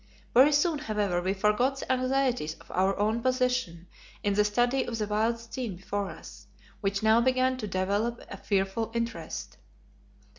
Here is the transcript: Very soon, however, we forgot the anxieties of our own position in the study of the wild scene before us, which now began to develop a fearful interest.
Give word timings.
Very 0.33 0.51
soon, 0.51 0.79
however, 0.79 1.21
we 1.21 1.35
forgot 1.35 1.79
the 1.79 1.91
anxieties 1.91 2.55
of 2.55 2.71
our 2.71 2.97
own 2.97 3.21
position 3.21 3.85
in 4.23 4.33
the 4.33 4.43
study 4.43 4.83
of 4.83 4.97
the 4.97 5.05
wild 5.05 5.37
scene 5.37 5.75
before 5.75 6.09
us, 6.09 6.47
which 6.79 7.03
now 7.03 7.21
began 7.21 7.55
to 7.57 7.67
develop 7.67 8.19
a 8.27 8.35
fearful 8.37 8.89
interest. 8.95 9.57